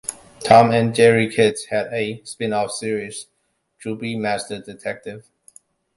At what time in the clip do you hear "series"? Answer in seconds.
2.71-3.27